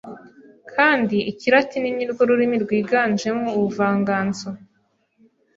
[0.73, 4.47] kandi ikilatini ni rwo rurimi rwiganjemo ubuvanganzo